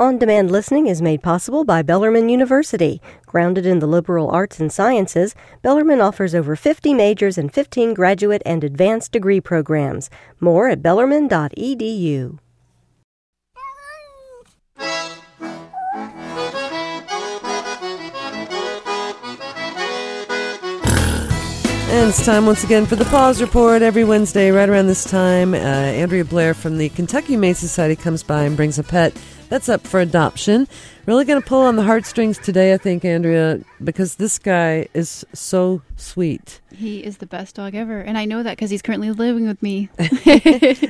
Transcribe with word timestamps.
On 0.00 0.18
demand 0.18 0.50
listening 0.50 0.88
is 0.88 1.00
made 1.00 1.22
possible 1.22 1.64
by 1.64 1.80
Bellarmine 1.80 2.28
University. 2.28 3.00
Grounded 3.26 3.64
in 3.64 3.78
the 3.78 3.86
liberal 3.86 4.28
arts 4.28 4.58
and 4.58 4.72
sciences, 4.72 5.36
Bellarmine 5.62 6.00
offers 6.00 6.34
over 6.34 6.56
50 6.56 6.92
majors 6.92 7.38
and 7.38 7.54
15 7.54 7.94
graduate 7.94 8.42
and 8.44 8.64
advanced 8.64 9.12
degree 9.12 9.40
programs. 9.40 10.10
More 10.40 10.68
at 10.68 10.82
bellarmine.edu. 10.82 12.40
And 21.94 22.08
it's 22.08 22.26
time 22.26 22.46
once 22.46 22.64
again 22.64 22.86
for 22.86 22.96
the 22.96 23.04
Paws 23.04 23.40
Report 23.40 23.80
every 23.80 24.02
Wednesday, 24.02 24.50
right 24.50 24.68
around 24.68 24.88
this 24.88 25.04
time. 25.08 25.54
Uh, 25.54 25.58
Andrea 25.58 26.24
Blair 26.24 26.52
from 26.52 26.78
the 26.78 26.88
Kentucky 26.88 27.34
Humane 27.34 27.54
Society 27.54 27.94
comes 27.94 28.24
by 28.24 28.42
and 28.42 28.56
brings 28.56 28.80
a 28.80 28.82
pet 28.82 29.16
that's 29.48 29.68
up 29.68 29.86
for 29.86 30.00
adoption. 30.00 30.66
Really 31.06 31.24
going 31.24 31.40
to 31.40 31.46
pull 31.46 31.60
on 31.60 31.76
the 31.76 31.82
heartstrings 31.82 32.38
today, 32.38 32.72
I 32.72 32.78
think, 32.78 33.04
Andrea, 33.04 33.60
because 33.82 34.14
this 34.16 34.38
guy 34.38 34.88
is 34.94 35.24
so 35.34 35.82
sweet. 35.96 36.60
He 36.74 37.04
is 37.04 37.18
the 37.18 37.26
best 37.26 37.54
dog 37.54 37.74
ever, 37.74 38.00
and 38.00 38.16
I 38.16 38.24
know 38.24 38.42
that 38.42 38.56
because 38.56 38.70
he's 38.70 38.80
currently 38.82 39.10
living 39.10 39.46
with 39.46 39.62
me. 39.62 39.90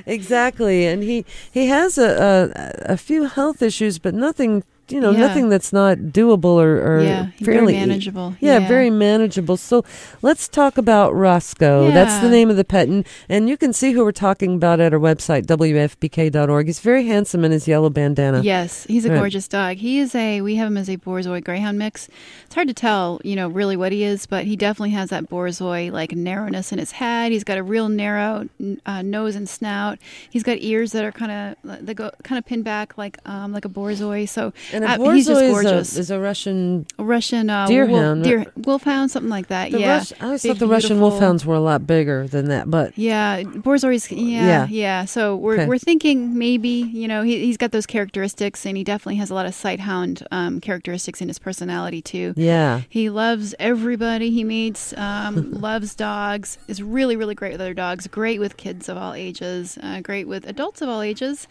exactly, 0.06 0.86
and 0.86 1.02
he 1.02 1.24
he 1.50 1.66
has 1.66 1.98
a, 1.98 2.52
a 2.86 2.92
a 2.92 2.96
few 2.96 3.24
health 3.24 3.60
issues, 3.60 3.98
but 3.98 4.14
nothing 4.14 4.62
you 4.88 5.00
know, 5.00 5.10
Yeah. 5.12 5.20
nothing 5.20 5.48
that's 5.48 5.72
not 5.72 5.98
doable 5.98 6.56
or, 6.62 6.76
or 6.98 7.02
Yeah, 7.02 7.26
fairly 7.42 7.72
very 7.74 7.86
manageable. 7.86 8.36
Yeah, 8.40 8.58
Yeah. 8.60 8.68
very 8.68 8.90
manageable. 8.90 9.56
So 9.56 9.84
let's 10.22 10.48
talk 10.48 10.76
about 10.78 11.14
Roscoe. 11.14 11.90
That's 11.90 12.18
the 12.20 12.28
name 12.30 12.50
of 12.50 12.56
the 12.56 12.64
pet, 12.64 12.88
and, 12.88 13.06
and 13.28 13.48
you 13.48 13.56
can 13.56 13.72
see 13.72 13.92
who 13.92 14.04
we're 14.04 14.12
talking 14.12 14.54
about 14.56 14.80
at 14.80 14.92
our 14.92 15.00
website 15.00 15.46
wfpk.org. 15.46 16.66
He's 16.66 16.80
very 16.80 17.06
handsome 17.06 17.44
in 17.44 17.52
his 17.52 17.66
yellow 17.68 17.90
bandana. 17.90 18.42
Yes, 18.42 18.84
he's 18.86 19.04
a 19.04 19.10
Right. 19.10 19.18
gorgeous 19.18 19.48
dog. 19.48 19.76
He 19.78 19.98
is 19.98 20.14
a 20.14 20.40
we 20.40 20.56
have 20.56 20.68
him 20.68 20.76
as 20.76 20.88
a 20.88 20.96
Borzoi 20.96 21.42
Greyhound 21.42 21.78
mix. 21.78 22.08
It's 22.46 22.54
hard 22.54 22.68
to 22.68 22.74
tell, 22.74 23.20
you 23.24 23.36
know, 23.36 23.48
really 23.48 23.76
what 23.76 23.92
he 23.92 24.02
is, 24.04 24.26
but 24.26 24.44
he 24.44 24.56
definitely 24.56 24.90
has 24.90 25.10
that 25.10 25.28
Borzoi 25.28 25.90
like 25.90 26.12
narrowness 26.12 26.72
in 26.72 26.78
his 26.78 26.92
head. 26.92 27.32
He's 27.32 27.44
got 27.44 27.58
a 27.58 27.62
real 27.62 27.88
narrow 27.88 28.48
uh, 28.86 29.02
nose 29.02 29.36
and 29.36 29.48
snout. 29.48 29.98
He's 30.30 30.42
got 30.42 30.58
ears 30.60 30.92
that 30.92 31.04
are 31.04 31.12
kind 31.12 31.56
of 31.64 31.84
they 31.86 31.94
go 31.94 32.10
kind 32.22 32.38
of 32.38 32.44
pinned 32.44 32.64
back 32.64 32.96
like 32.98 33.18
um 33.26 33.52
like 33.52 33.64
a 33.64 33.68
Borzoi. 33.68 34.28
So 34.28 34.52
And 34.74 34.84
a 34.84 34.88
uh, 34.90 34.98
Borzoi 34.98 35.14
he's 35.14 35.26
just 35.26 35.42
is, 35.42 35.50
gorgeous. 35.52 35.96
a, 35.96 36.00
is 36.00 36.10
a 36.10 36.18
Russian. 36.20 36.86
A 36.98 37.04
Russian 37.04 37.48
uh, 37.48 37.66
Deerhound, 37.66 38.16
wolf, 38.16 38.24
deer, 38.24 38.46
wolfhound, 38.56 39.10
something 39.10 39.30
like 39.30 39.46
that. 39.46 39.70
The 39.72 39.80
yeah, 39.80 39.96
Rus- 39.98 40.12
I 40.20 40.24
always 40.24 40.42
Big, 40.42 40.50
thought 40.52 40.58
the 40.58 40.66
Russian 40.68 41.00
wolfhounds 41.00 41.46
were 41.46 41.54
a 41.54 41.60
lot 41.60 41.86
bigger 41.86 42.26
than 42.28 42.48
that, 42.48 42.68
but 42.70 42.96
Yeah, 42.98 43.42
Borzoi's. 43.42 44.10
Yeah, 44.10 44.46
Yeah. 44.46 44.66
yeah, 44.68 45.04
So 45.04 45.36
we're 45.36 45.54
Okay. 45.54 45.66
we're 45.66 45.78
thinking 45.78 46.36
maybe 46.36 46.68
you 46.68 47.06
know 47.08 47.22
he 47.22 47.44
he's 47.46 47.56
got 47.56 47.70
those 47.72 47.86
characteristics, 47.86 48.66
and 48.66 48.76
he 48.76 48.84
definitely 48.84 49.16
has 49.16 49.30
a 49.30 49.34
lot 49.34 49.46
of 49.46 49.52
sighthound 49.52 50.22
um, 50.30 50.60
characteristics 50.60 51.20
in 51.20 51.28
his 51.28 51.38
personality 51.38 52.02
too. 52.02 52.34
yeah. 52.36 52.82
He 52.88 53.08
loves 53.10 53.54
everybody 53.58 54.30
he 54.30 54.44
meets. 54.44 54.92
Um, 54.96 55.52
loves 55.68 55.94
dogs. 55.94 56.58
Is 56.68 56.82
really 56.82 57.16
really 57.16 57.34
great 57.34 57.52
with 57.52 57.60
other 57.60 57.74
dogs. 57.74 58.06
Great 58.08 58.40
with 58.40 58.56
kids 58.56 58.88
of 58.88 58.96
all 58.96 59.14
ages. 59.14 59.78
Uh, 59.82 60.00
great 60.00 60.26
with 60.26 60.46
adults 60.48 60.82
of 60.82 60.88
all 60.88 61.00
ages. 61.02 61.46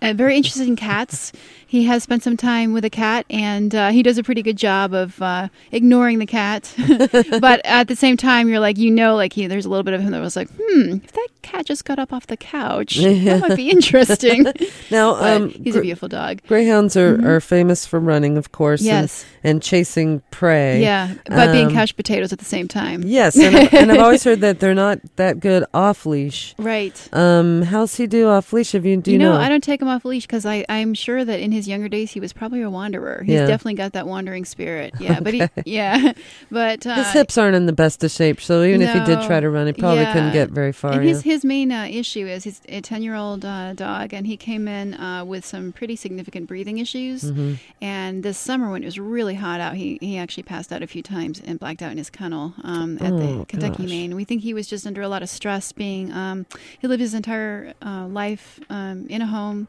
Uh, 0.00 0.12
very 0.12 0.36
interested 0.36 0.66
in 0.68 0.76
cats. 0.76 1.32
He 1.66 1.84
has 1.84 2.02
spent 2.02 2.22
some 2.22 2.36
time 2.36 2.72
with 2.72 2.84
a 2.84 2.90
cat, 2.90 3.26
and 3.28 3.74
uh, 3.74 3.90
he 3.90 4.02
does 4.02 4.16
a 4.16 4.22
pretty 4.22 4.42
good 4.42 4.56
job 4.56 4.94
of 4.94 5.20
uh, 5.20 5.48
ignoring 5.70 6.18
the 6.18 6.24
cat. 6.26 6.72
but 7.40 7.60
at 7.64 7.88
the 7.88 7.96
same 7.96 8.16
time, 8.16 8.48
you're 8.48 8.60
like, 8.60 8.78
you 8.78 8.90
know, 8.90 9.16
like 9.16 9.34
he, 9.34 9.46
there's 9.46 9.66
a 9.66 9.68
little 9.68 9.82
bit 9.82 9.92
of 9.92 10.00
him 10.00 10.12
that 10.12 10.20
was 10.20 10.34
like, 10.34 10.48
hmm, 10.58 10.92
if 11.04 11.12
that 11.12 11.28
cat 11.42 11.66
just 11.66 11.84
got 11.84 11.98
up 11.98 12.10
off 12.12 12.26
the 12.26 12.38
couch, 12.38 12.96
that 12.96 13.40
might 13.48 13.56
be 13.56 13.70
interesting. 13.70 14.46
Now, 14.90 15.16
um, 15.16 15.50
he's 15.50 15.76
a 15.76 15.82
beautiful 15.82 16.08
dog. 16.08 16.40
greyhounds 16.46 16.96
are, 16.96 17.36
are 17.36 17.40
famous 17.40 17.84
for 17.84 18.00
running, 18.00 18.38
of 18.38 18.52
course, 18.52 18.80
and- 18.80 18.86
Yes. 18.86 19.26
and, 19.44 19.62
chasing 19.62 20.22
prey. 20.30 20.80
Yeah, 20.80 21.14
but 21.26 21.52
being 21.52 21.66
Um, 21.66 21.72
couch 21.74 21.94
potatoes 21.96 22.32
at 22.32 22.38
the 22.38 22.44
same 22.46 22.68
time. 22.68 23.02
Yes, 23.04 23.36
and, 23.36 23.54
I've- 23.54 23.76
and 23.76 23.92
I've 23.92 24.00
always 24.00 24.24
heard 24.24 24.40
that 24.40 24.60
they're 24.60 24.74
not 24.74 25.00
that 25.16 25.40
good 25.40 25.64
off 25.74 26.06
leash. 26.06 26.54
Right. 26.58 26.96
Um, 27.12 27.62
how's 27.62 27.96
he 27.96 28.06
do 28.06 28.28
off 28.28 28.52
leash? 28.54 28.74
If 28.74 28.84
you 28.86 28.96
do 28.96 29.12
you 29.12 29.18
know, 29.18 29.32
know, 29.34 29.38
I 29.40 29.48
don't 29.50 29.62
take 29.62 29.82
him 29.82 29.87
off 29.88 30.04
leash 30.04 30.24
because 30.26 30.46
I 30.46 30.64
I'm 30.68 30.94
sure 30.94 31.24
that 31.24 31.40
in 31.40 31.52
his 31.52 31.66
younger 31.68 31.88
days 31.88 32.12
he 32.12 32.20
was 32.20 32.32
probably 32.32 32.62
a 32.62 32.70
wanderer. 32.70 33.22
He's 33.24 33.34
Yeah. 33.34 33.46
definitely 33.46 33.74
got 33.74 33.92
that 33.94 34.06
wandering 34.06 34.44
spirit. 34.44 34.94
Yeah, 35.00 35.20
but 35.20 35.34
he 35.34 35.42
yeah, 35.64 36.12
but 36.50 36.86
uh, 36.86 36.94
his 36.96 37.12
hips 37.12 37.36
aren't 37.38 37.56
in 37.56 37.66
the 37.66 37.72
best 37.72 38.02
of 38.04 38.10
shape, 38.10 38.40
so 38.40 38.62
even 38.62 38.82
if 38.82 38.92
he 38.92 39.00
did 39.04 39.22
try 39.26 39.40
to 39.40 39.50
run, 39.50 39.66
he 39.66 39.72
probably 39.72 40.04
couldn't 40.06 40.32
get 40.32 40.50
very 40.50 40.72
far. 40.72 40.92
And 40.92 41.02
yeah. 41.04 41.08
his 41.10 41.22
his 41.22 41.44
main 41.44 41.72
uh, 41.72 41.88
issue 41.90 42.26
is 42.26 42.44
he's 42.44 42.60
a 42.68 42.80
ten 42.80 43.02
year 43.02 43.14
old 43.14 43.44
uh, 43.44 43.72
dog, 43.74 44.12
and 44.14 44.26
he 44.26 44.36
came 44.36 44.68
in 44.68 44.94
uh, 44.94 45.24
with 45.24 45.44
some 45.44 45.72
pretty 45.72 45.96
significant 45.96 46.46
breathing 46.46 46.78
issues. 46.78 47.24
Mm-hmm. 47.24 47.54
And 47.80 48.22
this 48.22 48.38
summer, 48.38 48.70
when 48.70 48.82
it 48.82 48.86
was 48.86 48.98
really 48.98 49.34
hot 49.34 49.60
out, 49.60 49.74
he 49.74 49.98
he 50.00 50.18
actually 50.18 50.42
passed 50.44 50.72
out 50.72 50.82
a 50.82 50.86
few 50.86 51.02
times 51.02 51.40
and 51.44 51.58
blacked 51.58 51.82
out 51.82 51.92
in 51.92 51.98
his 51.98 52.10
kennel 52.10 52.54
um, 52.64 52.98
at 53.00 53.12
Oh, 53.12 53.38
the 53.40 53.46
Kentucky 53.46 53.82
gosh. 53.84 53.90
Maine. 53.90 54.14
We 54.14 54.24
think 54.24 54.42
he 54.42 54.54
was 54.54 54.66
just 54.66 54.86
under 54.86 55.02
a 55.02 55.08
lot 55.08 55.22
of 55.22 55.28
stress. 55.28 55.72
Being 55.72 56.12
um, 56.12 56.46
he 56.78 56.86
lived 56.86 57.00
his 57.00 57.14
entire 57.14 57.74
uh, 57.84 58.06
life 58.06 58.60
um, 58.70 59.06
in 59.08 59.22
a 59.22 59.26
home. 59.26 59.68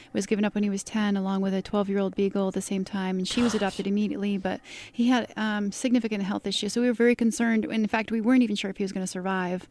Was 0.13 0.25
given 0.25 0.43
up 0.43 0.53
when 0.55 0.63
he 0.63 0.69
was 0.69 0.83
10, 0.83 1.15
along 1.15 1.41
with 1.41 1.53
a 1.53 1.61
12 1.61 1.89
year 1.89 1.99
old 1.99 2.15
beagle 2.15 2.49
at 2.49 2.53
the 2.53 2.61
same 2.61 2.83
time, 2.83 3.17
and 3.17 3.27
she 3.27 3.41
was 3.41 3.53
adopted 3.55 3.87
immediately. 3.87 4.37
But 4.37 4.59
he 4.91 5.07
had 5.07 5.31
um, 5.37 5.71
significant 5.71 6.23
health 6.23 6.45
issues, 6.45 6.73
so 6.73 6.81
we 6.81 6.87
were 6.87 6.93
very 6.93 7.15
concerned. 7.15 7.65
In 7.65 7.87
fact, 7.87 8.11
we 8.11 8.21
weren't 8.21 8.43
even 8.43 8.55
sure 8.55 8.69
if 8.69 8.77
he 8.77 8.83
was 8.83 8.91
going 8.91 9.05
to 9.05 9.11
survive. 9.11 9.67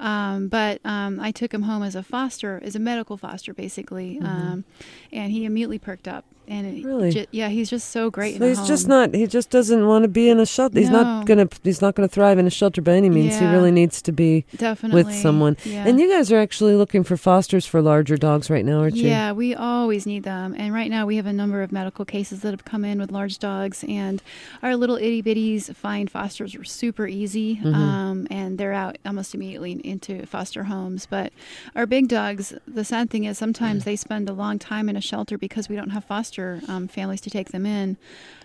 Um, 0.00 0.48
but 0.48 0.80
um, 0.84 1.18
I 1.20 1.32
took 1.32 1.52
him 1.52 1.62
home 1.62 1.82
as 1.82 1.94
a 1.96 2.02
foster, 2.02 2.60
as 2.62 2.76
a 2.76 2.78
medical 2.78 3.16
foster, 3.16 3.52
basically, 3.52 4.18
um, 4.22 4.64
and 5.12 5.32
he 5.32 5.44
immediately 5.44 5.78
perked 5.78 6.06
up. 6.06 6.24
And 6.46 6.66
it 6.66 6.76
Mm-hmm. 6.78 6.86
Really? 6.86 7.10
ju- 7.10 7.26
yeah, 7.30 7.48
he's 7.48 7.68
just 7.68 7.90
so 7.90 8.10
great. 8.10 8.34
So 8.34 8.38
the 8.38 8.48
he's 8.48 8.66
just 8.66 8.88
not. 8.88 9.12
He 9.14 9.26
just 9.26 9.50
doesn't 9.50 9.86
want 9.86 10.04
to 10.04 10.08
be 10.08 10.30
in 10.30 10.40
a 10.40 10.46
shelter. 10.46 10.78
He's 10.78 10.88
not 10.88 11.26
gonna. 11.26 11.46
He's 11.62 11.82
not 11.82 11.94
gonna 11.94 12.08
thrive 12.08 12.38
in 12.38 12.46
a 12.46 12.50
shelter 12.50 12.80
by 12.80 12.92
any 12.94 13.10
means. 13.10 13.38
He 13.38 13.44
really 13.44 13.70
needs 13.70 14.00
to 14.02 14.12
be 14.12 14.46
definitely 14.56 15.04
with 15.04 15.14
someone. 15.14 15.58
Yeah. 15.64 15.86
And 15.86 16.00
you 16.00 16.08
guys 16.08 16.32
are 16.32 16.38
actually 16.38 16.74
looking 16.74 17.04
for 17.04 17.18
fosters 17.18 17.66
for 17.66 17.82
larger 17.82 18.16
dogs 18.16 18.48
right 18.48 18.64
now, 18.64 18.78
aren't 18.80 18.96
you? 18.96 19.08
Yeah, 19.08 19.32
we 19.32 19.54
always 19.78 20.06
need 20.06 20.22
them. 20.24 20.54
And 20.58 20.72
right 20.74 20.90
now 20.90 21.06
we 21.06 21.16
have 21.16 21.26
a 21.26 21.32
number 21.32 21.62
of 21.62 21.72
medical 21.72 22.04
cases 22.04 22.42
that 22.42 22.50
have 22.50 22.64
come 22.64 22.84
in 22.84 22.98
with 23.00 23.10
large 23.10 23.38
dogs, 23.38 23.84
and 23.88 24.22
our 24.62 24.76
little 24.76 24.96
itty 24.96 25.22
bitties 25.22 25.74
find 25.74 26.10
fosters 26.10 26.54
are 26.54 26.64
super 26.64 27.06
easy, 27.06 27.56
Mm-hmm. 27.56 27.74
um, 27.74 28.26
and 28.30 28.58
they're 28.58 28.72
out 28.72 28.98
almost 29.06 29.34
immediately 29.34 29.72
into 29.84 30.26
foster 30.26 30.64
homes. 30.64 31.06
But 31.06 31.32
our 31.74 31.86
big 31.86 32.08
dogs, 32.08 32.52
the 32.66 32.84
sad 32.84 33.10
thing 33.10 33.24
is 33.24 33.38
sometimes 33.38 33.84
they 33.84 33.96
spend 33.96 34.28
a 34.28 34.32
long 34.32 34.58
time 34.58 34.88
in 34.88 34.96
a 34.96 35.00
shelter 35.00 35.38
because 35.38 35.68
we 35.68 35.76
don't 35.76 35.90
have 35.90 36.04
foster 36.04 36.60
um, 36.68 36.88
families 36.88 37.20
to 37.22 37.30
take 37.30 37.48
them 37.48 37.64
in. 37.66 37.96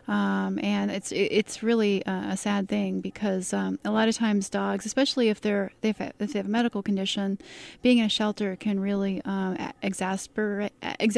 Um, 0.06 0.60
and 0.62 0.92
it's 0.92 1.14
it's 1.14 1.64
really 1.64 2.04
a 2.06 2.36
sad 2.36 2.68
thing 2.68 3.00
because 3.00 3.54
um, 3.54 3.80
a 3.86 3.92
lot 3.92 4.10
of 4.10 4.16
times 4.16 4.50
dogs, 4.50 4.86
especially 4.86 5.30
if 5.30 5.40
they're 5.40 5.72
if 5.82 5.98
they 5.98 6.38
have 6.40 6.46
a 6.46 6.50
medical 6.50 6.84
condition, 6.84 7.40
being 7.82 8.00
in 8.00 8.06
a 8.06 8.10
shelter 8.10 8.58
can 8.58 8.82
really 8.82 9.22
um, 9.24 9.56
a- 9.58 9.74
exasperate. 9.82 10.74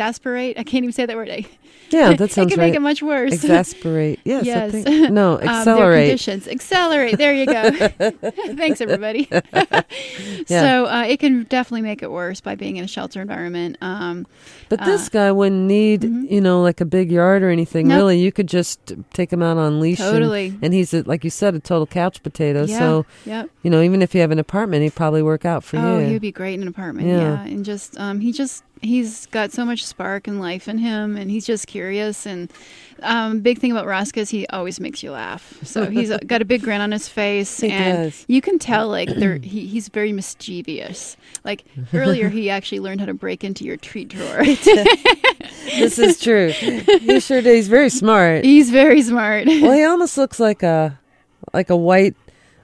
Exasperate. 0.06 0.58
I 0.60 0.64
can't 0.64 0.84
even 0.84 0.92
say 0.94 1.06
that 1.06 1.16
word. 1.16 1.26
Yeah, 1.92 2.14
that 2.14 2.32
sounds 2.32 2.38
right. 2.38 2.48
it 2.48 2.50
can 2.50 2.60
right. 2.60 2.66
make 2.70 2.76
it 2.76 2.80
much 2.82 3.04
worse. 3.04 3.32
Exasperate. 3.44 4.20
Yes. 4.24 4.44
Yes. 4.46 4.72
think- 4.72 4.88
no, 5.12 5.40
Um, 5.40 5.66
their 5.66 5.96
conditions. 6.00 6.48
Accelerate. 6.48 7.20
There 7.20 7.32
you 7.32 7.46
go. 7.46 7.70
Thanks, 8.56 8.82
everybody. 8.82 9.28
yeah. 9.32 9.84
So 10.48 10.86
uh, 10.88 11.06
it 11.08 11.20
can 11.20 11.44
definitely 11.44 11.84
make 11.84 12.02
it 12.02 12.10
worse 12.12 12.42
by 12.42 12.56
being 12.56 12.78
in 12.78 12.86
a 12.86 12.88
shelter 12.88 13.22
environment. 13.22 13.78
Um, 13.82 14.26
But 14.68 14.84
this 14.84 15.08
Uh, 15.08 15.10
guy 15.12 15.32
wouldn't 15.32 15.68
need, 15.68 16.04
you 16.04 16.42
know, 16.42 16.64
like 16.64 16.82
a 16.82 16.86
big 16.86 17.12
yard 17.12 17.44
or 17.44 17.50
anything. 17.52 17.88
Nope. 17.88 17.98
Really, 17.98 18.20
you 18.20 18.32
could 18.32 18.48
just 18.48 18.94
take 19.14 19.32
him 19.32 19.44
out 19.44 19.58
on 19.58 19.80
leash. 19.80 20.00
and- 20.00 20.12
Totally. 20.12 20.58
And, 20.64 20.74
he's, 20.74 20.92
a, 20.92 21.04
like 21.04 21.24
you 21.24 21.30
said, 21.30 21.54
a 21.54 21.60
total 21.60 21.86
couch 21.86 22.24
potato. 22.24 22.66
yeah. 22.66 22.80
So, 22.80 23.06
Yep. 23.28 23.50
you 23.62 23.70
know, 23.70 23.82
even 23.84 24.02
if 24.02 24.16
you 24.16 24.22
have 24.22 24.32
an 24.32 24.40
apartment, 24.40 24.82
he'd 24.82 24.96
probably 24.96 25.22
work 25.22 25.46
out 25.46 25.64
for 25.64 25.78
oh, 25.78 25.82
you. 25.82 25.88
Oh, 26.04 26.06
he 26.08 26.14
would 26.14 26.22
be 26.24 26.32
great 26.32 26.56
in 26.56 26.64
an 26.64 26.68
apartment. 26.68 27.08
Yeah. 27.08 27.20
Yeah. 27.20 27.44
And 27.44 27.64
just 27.64 27.96
um, 28.00 28.22
he 28.22 28.32
just 28.32 28.64
he's 28.82 29.26
got 29.28 29.52
so 29.52 29.66
much 29.66 29.86
spark 29.86 30.28
and 30.28 30.40
life 30.40 30.68
in 30.68 30.78
him, 30.78 31.16
and 31.18 31.30
he's 31.32 31.46
just 31.46 31.68
curious. 31.68 32.26
And 32.26 32.52
um, 33.02 33.42
big 33.42 33.60
thing 33.60 33.72
about 33.72 33.86
Roscoe 33.88 34.22
is 34.22 34.30
he 34.30 34.46
always 34.48 34.80
makes 34.80 35.02
you 35.04 35.12
laugh. 35.12 35.58
So 35.64 35.86
he's 35.90 36.16
got 36.28 36.42
a 36.42 36.46
big 36.46 36.62
grin 36.64 36.82
on 36.82 36.92
his 36.92 37.08
face, 37.08 37.60
He 37.60 37.70
and 37.72 38.12
does. 38.12 38.26
you 38.28 38.42
can 38.42 38.60
tell 38.60 38.88
like 38.88 39.10
he, 39.10 39.66
he's 39.68 39.88
very 39.90 40.12
mischievous. 40.14 41.18
Like 41.44 41.64
earlier, 41.94 42.30
he 42.30 42.50
actually 42.50 42.80
learned 42.80 43.00
how 43.02 43.06
to 43.08 43.14
break 43.14 43.44
into 43.44 43.64
your 43.66 43.78
treat 43.78 44.08
drawer. 44.10 44.44
this 45.66 46.00
is 46.00 46.20
true. 46.20 46.50
he 46.50 47.20
sure 47.20 47.42
did. 47.42 47.56
He's 47.56 47.68
very 47.68 47.90
smart. 47.90 48.44
he's 48.44 48.70
very 48.70 49.02
smart. 49.02 49.46
well, 49.48 49.72
he 49.72 49.84
almost 49.84 50.18
looks 50.18 50.40
like 50.40 50.64
a 50.64 51.00
like 51.54 51.70
a 51.70 51.78
white, 51.78 52.16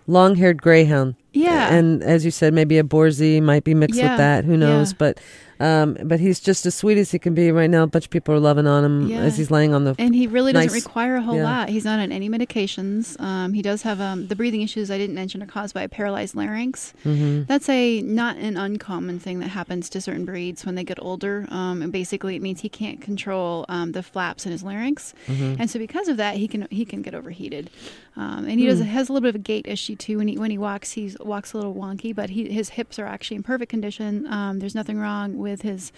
long-haired 0.07 0.61
greyhound. 0.61 1.15
Yeah. 1.33 1.73
And 1.73 2.03
as 2.03 2.25
you 2.25 2.31
said, 2.31 2.53
maybe 2.53 2.77
a 2.77 2.83
Borzoi 2.83 3.41
might 3.41 3.63
be 3.63 3.73
mixed 3.73 3.97
Yeah, 3.97 4.11
with 4.11 4.17
that. 4.17 4.43
Who 4.45 4.57
knows? 4.57 4.91
yeah. 4.91 4.95
But 4.97 5.19
Um, 5.61 5.97
but 6.03 6.19
he's 6.19 6.39
just 6.39 6.65
as 6.65 6.75
sweet 6.75 6.97
as 6.97 7.11
he 7.11 7.19
can 7.19 7.33
be 7.33 7.51
right 7.51 7.69
now. 7.69 7.83
A 7.83 7.87
bunch 7.87 8.05
of 8.05 8.09
people 8.11 8.33
are 8.33 8.39
loving 8.39 8.67
on 8.67 8.83
him 8.83 9.07
Yeah. 9.07 9.19
as 9.19 9.37
he's 9.37 9.51
laying 9.51 9.73
on 9.73 9.83
the. 9.83 9.95
And 9.99 10.15
he 10.15 10.27
really 10.27 10.53
doesn't 10.53 10.73
require 10.73 11.15
a 11.17 11.21
whole 11.21 11.35
Yeah. 11.37 11.43
lot. 11.43 11.69
He's 11.69 11.85
not 11.85 11.99
on 11.99 12.11
any 12.11 12.29
medications. 12.29 13.19
Um, 13.21 13.53
he 13.53 13.61
does 13.61 13.83
have 13.83 14.01
um, 14.01 14.27
the 14.27 14.35
breathing 14.35 14.61
issues 14.61 14.89
I 14.91 14.97
didn't 14.97 15.15
mention 15.15 15.41
are 15.43 15.45
caused 15.47 15.73
by 15.73 15.83
a 15.83 15.89
paralyzed 15.89 16.35
larynx. 16.35 16.93
Mhm. 17.05 17.47
That's 17.47 17.69
a 17.69 18.01
not 18.01 18.37
an 18.37 18.57
uncommon 18.57 19.19
thing 19.19 19.39
that 19.39 19.49
happens 19.49 19.89
to 19.89 20.01
certain 20.01 20.25
breeds 20.25 20.65
when 20.65 20.75
they 20.75 20.83
get 20.83 20.97
older. 21.01 21.45
Um, 21.49 21.81
and 21.81 21.91
basically, 21.91 22.35
it 22.35 22.41
means 22.41 22.61
he 22.61 22.69
can't 22.69 23.01
control 23.01 23.65
um, 23.69 23.91
the 23.91 24.03
flaps 24.03 24.45
in 24.45 24.51
his 24.51 24.63
larynx, 24.63 25.13
Mm-hmm. 25.27 25.55
and 25.59 25.69
so 25.69 25.77
because 25.79 26.07
of 26.07 26.17
that, 26.17 26.37
he 26.37 26.47
can 26.47 26.67
he 26.71 26.85
can 26.85 27.01
get 27.01 27.13
overheated. 27.13 27.69
Um, 28.17 28.45
and 28.45 28.59
he 28.59 28.65
Hmm. 28.65 28.71
does 28.71 28.79
has 28.81 29.09
a 29.09 29.13
little 29.13 29.21
bit 29.25 29.29
of 29.35 29.35
a 29.35 29.43
gait 29.43 29.65
issue 29.67 29.95
too. 29.95 30.17
When 30.17 30.27
he 30.27 30.37
when 30.37 30.51
he 30.51 30.57
walks, 30.57 30.91
he 30.93 31.13
walks 31.19 31.53
a 31.53 31.57
little 31.57 31.73
wonky, 31.75 32.13
but 32.15 32.29
he, 32.31 32.49
his 32.51 32.69
hips 32.69 32.97
are 32.99 33.05
actually 33.05 33.37
in 33.37 33.43
perfect 33.43 33.69
condition. 33.69 34.25
Um, 34.27 34.59
there's 34.59 34.75
nothing 34.75 34.97
wrong 34.97 35.37
with 35.37 35.50
his 35.61 35.91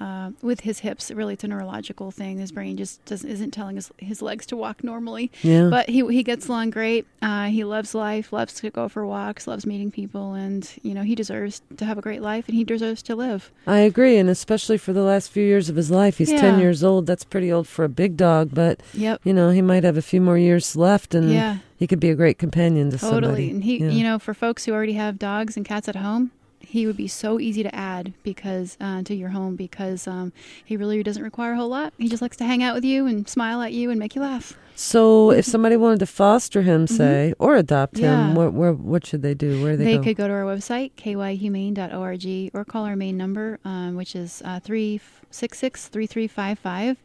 uh, 0.00 0.30
with 0.42 0.60
his 0.60 0.80
hips. 0.80 1.08
Really, 1.12 1.34
it's 1.34 1.44
a 1.44 1.48
neurological 1.48 2.10
thing. 2.10 2.38
His 2.38 2.50
brain 2.50 2.76
just 2.76 3.04
doesn't 3.04 3.30
isn't 3.30 3.52
telling 3.52 3.76
his 3.76 3.92
his 3.98 4.20
legs 4.22 4.44
to 4.46 4.56
walk 4.56 4.82
normally. 4.82 5.30
Yeah. 5.42 5.68
But 5.68 5.88
he 5.88 6.04
he 6.08 6.24
gets 6.24 6.48
along 6.48 6.70
great. 6.70 7.06
Uh, 7.22 7.44
he 7.46 7.62
loves 7.62 7.94
life, 7.94 8.32
loves 8.32 8.54
to 8.54 8.70
go 8.70 8.88
for 8.88 9.06
walks, 9.06 9.46
loves 9.46 9.66
meeting 9.66 9.92
people, 9.92 10.34
and 10.34 10.68
you 10.82 10.94
know 10.94 11.02
he 11.02 11.14
deserves 11.14 11.62
to 11.76 11.84
have 11.84 11.96
a 11.96 12.02
great 12.02 12.22
life, 12.22 12.48
and 12.48 12.56
he 12.56 12.64
deserves 12.64 13.02
to 13.04 13.14
live. 13.14 13.52
I 13.68 13.78
agree, 13.78 14.16
and 14.16 14.28
especially 14.28 14.78
for 14.78 14.92
the 14.92 15.02
last 15.02 15.30
few 15.30 15.44
years 15.44 15.68
of 15.68 15.76
his 15.76 15.92
life, 15.92 16.18
he's 16.18 16.30
ten 16.30 16.58
years 16.58 16.82
old. 16.82 17.06
That's 17.06 17.22
pretty 17.24 17.52
old 17.52 17.68
for 17.68 17.84
a 17.84 17.88
big 17.88 18.16
dog, 18.16 18.50
but 18.52 18.80
Yep. 18.94 19.20
you 19.22 19.32
know 19.32 19.50
he 19.50 19.62
might 19.62 19.84
have 19.84 19.96
a 19.96 20.02
few 20.02 20.20
more 20.20 20.36
years 20.38 20.74
left, 20.74 21.14
and 21.14 21.30
Yeah. 21.30 21.58
he 21.76 21.86
could 21.86 22.00
be 22.00 22.10
a 22.10 22.16
great 22.16 22.38
companion 22.38 22.90
to 22.90 22.98
Totally. 22.98 23.22
somebody. 23.22 23.50
And 23.50 23.62
he, 23.62 23.76
Yeah. 23.78 23.90
you 23.90 24.02
know, 24.02 24.18
for 24.18 24.34
folks 24.34 24.64
who 24.64 24.72
already 24.72 24.94
have 24.94 25.20
dogs 25.20 25.56
and 25.56 25.64
cats 25.64 25.88
at 25.88 25.94
home, 25.96 26.32
he 26.74 26.88
would 26.88 26.96
be 26.96 27.06
so 27.06 27.38
easy 27.38 27.62
to 27.62 27.72
add 27.72 28.12
because 28.24 28.76
uh, 28.80 29.00
to 29.04 29.14
your 29.14 29.28
home 29.28 29.54
because 29.54 30.08
um, 30.08 30.32
he 30.64 30.76
really 30.76 31.00
doesn't 31.04 31.22
require 31.22 31.52
a 31.52 31.56
whole 31.56 31.68
lot. 31.68 31.92
He 31.98 32.08
just 32.08 32.20
likes 32.20 32.36
to 32.38 32.44
hang 32.44 32.64
out 32.64 32.74
with 32.74 32.84
you 32.84 33.06
and 33.06 33.28
smile 33.28 33.62
at 33.62 33.72
you 33.72 33.90
and 33.90 33.98
make 34.00 34.16
you 34.16 34.22
laugh. 34.22 34.58
So, 34.76 35.30
if 35.30 35.44
somebody 35.44 35.76
wanted 35.76 36.00
to 36.00 36.06
foster 36.06 36.62
him, 36.62 36.88
say, 36.88 37.32
or 37.38 37.54
adopt 37.54 37.94
Mm-hmm. 37.94 38.04
Yeah. 38.04 38.28
him, 38.30 38.34
what, 38.34 38.52
where, 38.54 38.72
what 38.72 39.06
should 39.06 39.22
they 39.22 39.34
do? 39.34 39.62
Where 39.62 39.76
they, 39.76 39.84
They 39.84 39.96
go? 39.98 40.02
could 40.02 40.16
go 40.16 40.26
to 40.26 40.34
our 40.34 40.42
website, 40.42 40.90
kyhumane.org, 40.96 42.50
or 42.52 42.64
call 42.64 42.84
our 42.84 42.96
main 42.96 43.16
number, 43.16 43.60
um, 43.64 43.94
which 43.94 44.16
is 44.16 44.42
uh, 44.44 44.58
3355. 44.58 46.98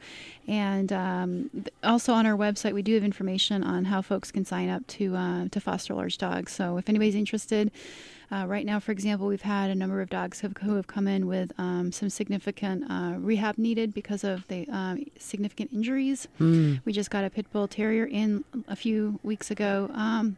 And 0.48 0.92
um, 0.92 1.50
th- 1.54 1.68
also 1.84 2.14
on 2.14 2.26
our 2.26 2.36
website, 2.36 2.74
we 2.74 2.82
do 2.82 2.96
have 2.96 3.04
information 3.04 3.64
on 3.64 3.86
how 3.86 4.02
folks 4.02 4.32
can 4.32 4.46
sign 4.46 4.70
up 4.70 4.86
to, 4.88 5.16
uh, 5.16 5.46
to 5.52 5.60
foster 5.60 5.94
large 5.94 6.18
dogs. 6.18 6.52
So 6.52 6.78
if 6.78 6.90
anybody's 6.90 7.16
interested, 7.16 7.72
uh, 8.32 8.46
right 8.48 8.66
now, 8.66 8.80
for 8.80 8.92
example, 8.92 9.28
we've 9.28 9.42
had 9.42 9.70
a 9.70 9.76
number 9.76 10.02
of 10.02 10.10
dogs 10.10 10.42
have, 10.42 10.56
who 10.58 10.76
have 10.76 10.88
come 10.88 11.08
in 11.08 11.28
with 11.28 11.52
um, 11.58 11.92
some 11.92 12.10
significant 12.10 12.90
uh, 12.90 13.16
rehab 13.18 13.58
needed 13.58 13.94
because 13.94 14.24
of 14.24 14.48
the 14.48 14.68
um, 14.70 15.04
significant 15.18 15.72
injuries. 15.74 16.28
Mm. 16.40 16.82
We 16.86 16.94
just 16.94 17.10
got 17.10 17.24
a 17.24 17.30
pit 17.30 17.48
bull 17.52 17.68
terrier 17.68 18.06
in 18.06 18.44
a 18.68 18.76
few 18.76 19.20
weeks 19.24 19.50
ago, 19.52 19.90
um, 19.94 20.38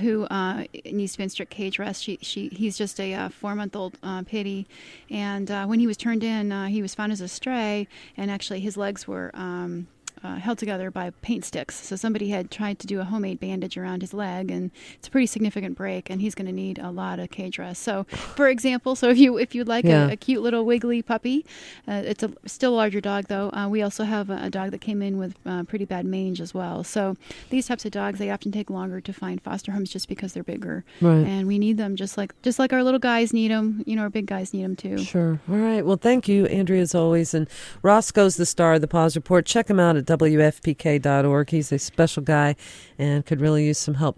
who 0.00 0.24
uh, 0.24 0.64
needs 0.84 1.12
to 1.12 1.18
be 1.18 1.24
in 1.24 1.30
strict 1.30 1.50
cage 1.50 1.78
rest. 1.78 2.02
She, 2.02 2.18
she, 2.22 2.48
he's 2.48 2.76
just 2.76 2.98
a 3.00 3.14
uh, 3.14 3.28
four-month-old 3.28 3.98
uh, 4.02 4.22
pitty, 4.22 4.66
and 5.10 5.50
uh, 5.50 5.66
when 5.66 5.78
he 5.78 5.86
was 5.86 5.96
turned 5.96 6.24
in, 6.24 6.52
uh, 6.52 6.66
he 6.66 6.82
was 6.82 6.94
found 6.94 7.12
as 7.12 7.20
a 7.20 7.28
stray, 7.28 7.86
and 8.16 8.30
actually 8.30 8.60
his 8.60 8.76
legs 8.76 9.06
were. 9.06 9.30
Um, 9.34 9.88
uh, 10.24 10.36
held 10.36 10.58
together 10.58 10.90
by 10.90 11.10
paint 11.22 11.44
sticks. 11.44 11.74
So 11.76 11.96
somebody 11.96 12.28
had 12.30 12.50
tried 12.50 12.78
to 12.80 12.86
do 12.86 13.00
a 13.00 13.04
homemade 13.04 13.40
bandage 13.40 13.76
around 13.76 14.00
his 14.02 14.14
leg, 14.14 14.50
and 14.50 14.70
it's 14.94 15.08
a 15.08 15.10
pretty 15.10 15.26
significant 15.26 15.76
break, 15.76 16.08
and 16.10 16.20
he's 16.20 16.34
going 16.34 16.46
to 16.46 16.52
need 16.52 16.78
a 16.78 16.90
lot 16.90 17.18
of 17.18 17.30
cage 17.30 17.58
rest. 17.58 17.82
So, 17.82 18.04
for 18.10 18.48
example, 18.48 18.96
so 18.96 19.08
if 19.10 19.18
you 19.18 19.36
if 19.38 19.54
you'd 19.54 19.68
like 19.68 19.84
Yeah. 19.84 20.08
a, 20.08 20.12
a 20.12 20.16
cute 20.16 20.42
little 20.42 20.64
wiggly 20.64 21.02
puppy, 21.02 21.44
uh, 21.86 22.02
it's 22.04 22.22
a 22.22 22.32
still 22.46 22.72
larger 22.72 23.00
dog 23.00 23.26
though. 23.28 23.50
Uh, 23.52 23.68
we 23.68 23.82
also 23.82 24.04
have 24.04 24.30
a, 24.30 24.38
a 24.44 24.50
dog 24.50 24.70
that 24.70 24.80
came 24.80 25.02
in 25.02 25.18
with 25.18 25.34
uh, 25.44 25.64
pretty 25.64 25.84
bad 25.84 26.04
mange 26.06 26.40
as 26.40 26.54
well. 26.54 26.82
So 26.84 27.16
these 27.50 27.66
types 27.68 27.84
of 27.84 27.90
dogs 27.92 28.18
they 28.18 28.30
often 28.30 28.52
take 28.52 28.70
longer 28.70 29.00
to 29.00 29.12
find 29.12 29.40
foster 29.42 29.72
homes 29.72 29.90
just 29.90 30.08
because 30.08 30.32
they're 30.32 30.42
bigger, 30.44 30.84
Right. 31.00 31.26
and 31.26 31.46
we 31.46 31.58
need 31.58 31.76
them 31.76 31.96
just 31.96 32.16
like 32.16 32.32
just 32.42 32.58
like 32.58 32.72
our 32.72 32.82
little 32.82 33.00
guys 33.00 33.32
need 33.32 33.50
them. 33.50 33.82
You 33.86 33.96
know, 33.96 34.02
our 34.02 34.10
big 34.10 34.26
guys 34.26 34.52
need 34.54 34.64
them 34.64 34.76
too. 34.76 34.98
Sure. 34.98 35.40
All 35.48 35.56
right. 35.56 35.84
Well, 35.84 35.96
thank 35.98 36.28
you, 36.28 36.46
Andrea, 36.46 36.80
as 36.82 36.94
always. 36.94 37.34
And 37.34 37.48
Roscoe's 37.82 38.36
the 38.36 38.46
star 38.46 38.74
of 38.74 38.80
the 38.80 38.88
Paws 38.88 39.14
Report. 39.16 39.44
Check 39.46 39.68
him 39.68 39.78
out 39.80 39.96
at 39.96 40.05
WFPK.org. 40.06 41.50
He's 41.50 41.72
a 41.72 41.78
special 41.78 42.22
guy 42.22 42.56
and 42.98 43.26
could 43.26 43.40
really 43.40 43.66
use 43.66 43.78
some 43.78 43.94
help. 43.94 44.16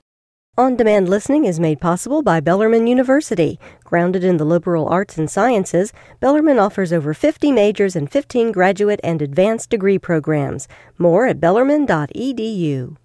On 0.58 0.74
demand 0.74 1.08
listening 1.08 1.44
is 1.44 1.60
made 1.60 1.80
possible 1.80 2.20
by 2.20 2.40
Bellarmine 2.40 2.88
University. 2.88 3.60
Grounded 3.84 4.24
in 4.24 4.38
the 4.38 4.44
liberal 4.44 4.88
arts 4.88 5.16
and 5.16 5.30
sciences, 5.30 5.92
Bellarmine 6.18 6.58
offers 6.58 6.92
over 6.92 7.14
50 7.14 7.52
majors 7.52 7.94
and 7.94 8.10
15 8.10 8.50
graduate 8.50 8.98
and 9.04 9.22
advanced 9.22 9.70
degree 9.70 10.00
programs. 10.00 10.66
More 10.98 11.26
at 11.26 11.38
bellarmine.edu. 11.40 12.96